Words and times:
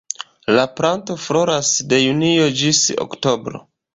La 0.53 0.61
planto 0.79 1.17
floras 1.25 1.69
de 1.93 2.01
junio 2.05 2.49
ĝis 2.63 2.83
oktobro. 3.07 3.63